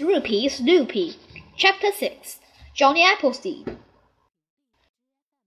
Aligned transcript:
Roopy 0.00 0.50
Snoopy. 0.50 1.16
Chapter 1.54 1.92
6 1.92 2.38
Johnny 2.72 3.04
Appleseed. 3.04 3.76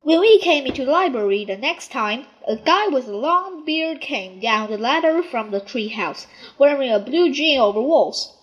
When 0.02 0.20
we 0.20 0.38
came 0.38 0.68
into 0.68 0.86
the 0.86 0.92
library 0.92 1.46
the 1.46 1.58
next 1.58 1.90
time, 1.90 2.28
a 2.48 2.56
guy 2.56 2.88
with 2.88 3.08
a 3.08 3.16
long 3.16 3.66
beard 3.66 4.02
came 4.02 4.40
down 4.40 4.70
the 4.70 4.78
ladder 4.78 5.24
from 5.24 5.50
the 5.50 5.60
tree 5.60 5.88
house, 5.88 6.28
wearing 6.60 6.92
a 6.92 7.00
blue 7.00 7.34
jean 7.34 7.60
overalls. 7.60 8.38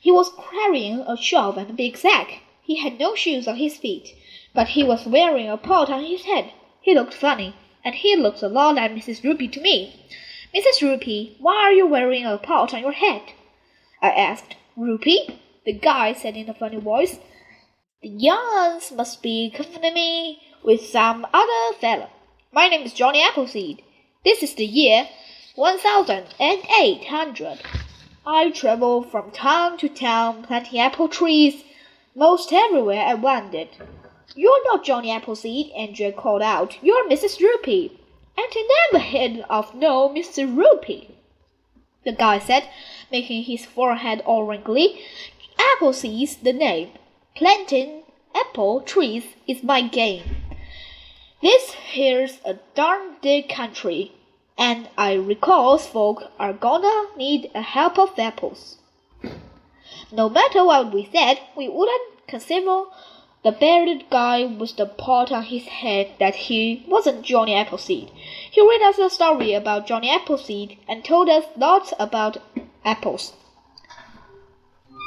He 0.00 0.12
was 0.12 0.30
carrying 0.52 1.00
a 1.00 1.16
shovel 1.16 1.58
and 1.58 1.70
a 1.70 1.72
big 1.72 1.96
sack. 1.96 2.42
He 2.62 2.76
had 2.76 3.00
no 3.00 3.16
shoes 3.16 3.48
on 3.48 3.56
his 3.56 3.76
feet, 3.76 4.14
but 4.54 4.68
he 4.68 4.84
was 4.84 5.06
wearing 5.06 5.48
a 5.48 5.56
pot 5.56 5.90
on 5.90 6.04
his 6.04 6.22
head. 6.22 6.52
He 6.80 6.94
looked 6.94 7.14
funny, 7.14 7.56
and 7.84 7.96
he 7.96 8.14
looked 8.14 8.42
a 8.42 8.48
lot 8.48 8.76
like 8.76 8.92
Mrs. 8.92 9.22
Roopy 9.24 9.50
to 9.54 9.60
me. 9.60 10.06
Mrs. 10.54 10.80
Roopy, 10.82 11.34
why 11.40 11.56
are 11.56 11.72
you 11.72 11.88
wearing 11.88 12.24
a 12.24 12.38
pot 12.38 12.72
on 12.72 12.80
your 12.80 12.92
head? 12.92 13.22
I 14.00 14.10
asked. 14.10 14.54
Roopy? 14.76 15.38
The 15.66 15.74
guy 15.74 16.14
said 16.14 16.36
in 16.36 16.48
a 16.48 16.54
funny 16.54 16.80
voice. 16.80 17.18
The 18.02 18.30
uns 18.30 18.90
must 18.90 19.22
be 19.22 19.50
confounding 19.50 19.94
me 19.94 20.40
with 20.64 20.86
some 20.86 21.26
other 21.32 21.76
fellow. 21.78 22.08
My 22.52 22.68
name 22.68 22.82
is 22.82 22.94
Johnny 22.94 23.22
Appleseed. 23.22 23.82
This 24.24 24.42
is 24.42 24.54
the 24.54 24.64
year 24.64 25.08
one 25.56 25.78
thousand 25.78 26.34
and 26.40 26.62
eight 26.80 27.04
hundred. 27.04 27.60
I 28.24 28.50
travel 28.50 29.02
from 29.02 29.30
town 29.30 29.76
to 29.78 29.88
town 29.88 30.44
planting 30.44 30.80
apple 30.80 31.08
trees. 31.08 31.64
Most 32.14 32.52
everywhere 32.52 33.02
I 33.02 33.14
wandered. 33.14 33.68
You're 34.34 34.64
not 34.64 34.84
Johnny 34.84 35.10
Appleseed, 35.10 35.70
Andrew 35.72 36.12
called 36.12 36.40
out. 36.40 36.82
You're 36.82 37.08
Mrs. 37.10 37.38
Roopy. 37.40 37.90
And 38.38 38.48
I 38.50 38.88
never 38.92 39.04
heard 39.04 39.44
of 39.50 39.74
no 39.74 40.08
Mr. 40.08 40.46
Roopy. 40.48 41.10
The 42.04 42.12
guy 42.12 42.38
said, 42.38 42.68
making 43.10 43.44
his 43.44 43.64
forehead 43.64 44.22
all 44.24 44.44
wrinkly. 44.44 45.00
Appleseed's 45.74 46.36
the 46.36 46.52
name. 46.52 46.90
Planting 47.36 48.02
apple 48.34 48.80
trees 48.80 49.24
is 49.46 49.62
my 49.62 49.82
game. 49.82 50.22
This 51.40 51.72
here's 51.72 52.38
a 52.44 52.58
darn 52.74 53.16
big 53.20 53.48
country, 53.48 54.12
and 54.56 54.88
I 54.96 55.14
recalls 55.14 55.86
folk 55.86 56.30
are 56.38 56.52
gonna 56.52 57.16
need 57.16 57.50
a 57.54 57.62
help 57.62 57.98
of 57.98 58.18
apples. 58.18 58.78
No 60.10 60.28
matter 60.28 60.64
what 60.64 60.92
we 60.92 61.08
said, 61.12 61.40
we 61.56 61.68
wouldn't 61.68 62.26
consider 62.26 62.84
the 63.42 63.52
bearded 63.52 64.08
guy 64.08 64.44
with 64.44 64.76
the 64.76 64.86
pot 64.86 65.32
on 65.32 65.44
his 65.44 65.64
head 65.64 66.12
that 66.20 66.34
he 66.34 66.84
wasn't 66.86 67.22
Johnny 67.22 67.54
Appleseed. 67.54 68.10
He 68.52 68.60
read 68.60 68.82
us 68.82 68.98
a 68.98 69.08
story 69.08 69.54
about 69.54 69.86
Johnny 69.86 70.10
Appleseed 70.10 70.76
and 70.86 71.02
told 71.02 71.30
us 71.30 71.46
lots 71.56 71.94
about 71.98 72.36
apples. 72.84 73.32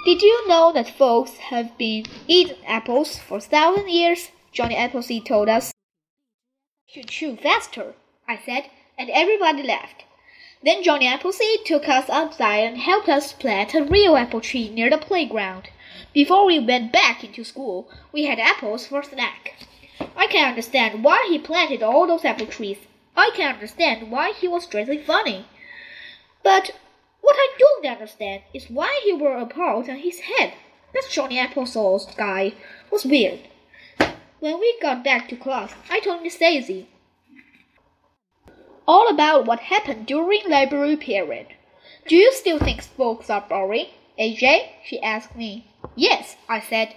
Did 0.03 0.23
you 0.23 0.47
know 0.47 0.73
that 0.73 0.89
folks 0.89 1.37
have 1.37 1.77
been 1.77 2.07
eating 2.27 2.57
apples 2.65 3.19
for 3.19 3.39
thousand 3.39 3.91
years? 3.91 4.31
Johnny 4.51 4.75
Appleseed 4.75 5.27
told 5.27 5.47
us. 5.47 5.71
Should 6.87 7.09
chew 7.09 7.35
faster, 7.35 7.93
I 8.27 8.39
said, 8.43 8.71
and 8.97 9.11
everybody 9.11 9.61
laughed. 9.61 10.05
Then 10.63 10.81
Johnny 10.81 11.05
Appleseed 11.05 11.65
took 11.67 11.87
us 11.87 12.09
outside 12.09 12.61
and 12.61 12.79
helped 12.79 13.09
us 13.09 13.31
plant 13.31 13.75
a 13.75 13.83
real 13.83 14.17
apple 14.17 14.41
tree 14.41 14.69
near 14.69 14.89
the 14.89 14.97
playground. 14.97 15.69
Before 16.13 16.47
we 16.47 16.57
went 16.57 16.91
back 16.91 17.23
into 17.23 17.43
school, 17.43 17.91
we 18.11 18.25
had 18.25 18.39
apples 18.39 18.87
for 18.87 19.03
snack. 19.03 19.53
I 20.17 20.25
can 20.25 20.49
understand 20.49 21.03
why 21.03 21.27
he 21.29 21.37
planted 21.37 21.83
all 21.83 22.07
those 22.07 22.25
apple 22.25 22.47
trees. 22.47 22.79
I 23.17 23.31
can 23.35 23.53
understand 23.53 24.11
why 24.11 24.33
he 24.33 24.47
was 24.47 24.67
dressing 24.67 25.03
funny. 25.03 25.45
But 26.43 26.71
what 27.21 27.35
I 27.37 27.55
don't 27.57 27.85
understand 27.85 28.43
is 28.53 28.69
why 28.69 29.01
he 29.03 29.13
wore 29.13 29.37
a 29.37 29.45
pot 29.45 29.89
on 29.89 29.97
his 29.97 30.19
head. 30.19 30.53
That 30.93 31.07
Johnny 31.09 31.39
Appleseed's 31.39 32.13
guy 32.15 32.53
was 32.91 33.05
weird. 33.05 33.39
When 34.39 34.59
we 34.59 34.79
got 34.81 35.03
back 35.03 35.27
to 35.29 35.35
class, 35.35 35.73
I 35.89 35.99
told 35.99 36.21
Miss 36.21 36.37
Daisy 36.37 36.87
all 38.87 39.09
about 39.09 39.45
what 39.45 39.59
happened 39.59 40.05
during 40.05 40.47
library 40.49 40.95
period. 40.95 41.47
Do 42.07 42.15
you 42.15 42.31
still 42.31 42.59
think 42.59 42.83
books 42.95 43.29
are 43.29 43.41
boring? 43.41 43.87
AJ, 44.19 44.69
she 44.83 45.01
asked 45.01 45.35
me. 45.35 45.67
Yes, 45.95 46.35
I 46.47 46.59
said. 46.59 46.95